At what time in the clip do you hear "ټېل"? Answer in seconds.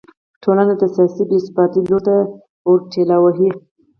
2.91-3.09